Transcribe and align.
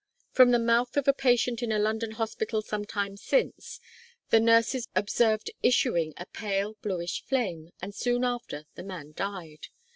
From 0.31 0.49
the 0.49 0.57
mouth 0.57 0.97
of 0.97 1.07
a 1.07 1.13
patient 1.13 1.61
in 1.61 1.71
a 1.71 1.77
London 1.77 2.13
hospital 2.13 2.63
some 2.63 2.85
time 2.85 3.15
since 3.17 3.79
the 4.31 4.39
nurses 4.39 4.87
observed 4.95 5.51
issuing 5.61 6.15
a 6.17 6.25
pale 6.25 6.73
bluish 6.81 7.23
flame, 7.23 7.69
and 7.83 7.93
soon 7.93 8.23
after 8.23 8.65
the 8.73 8.81
man 8.83 9.13
died. 9.15 9.67